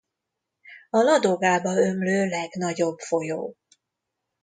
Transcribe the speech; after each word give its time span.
A 0.89 0.97
Ladogába 0.97 1.69
ömlő 1.75 2.27
legnagyobb 2.29 2.97
folyó. 2.99 3.55